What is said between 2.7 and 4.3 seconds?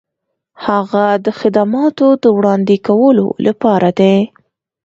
کولو لپاره دی.